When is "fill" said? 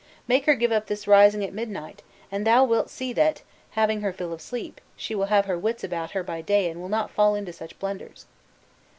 4.11-4.33